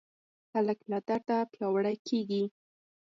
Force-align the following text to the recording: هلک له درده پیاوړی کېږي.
هلک 0.53 0.79
له 0.91 0.97
درده 1.07 1.39
پیاوړی 1.53 1.95
کېږي. 2.07 2.43